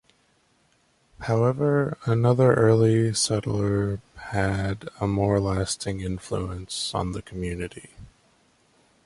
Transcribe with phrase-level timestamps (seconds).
[1.25, 7.91] However, another early settler had a more lasting influence on the community.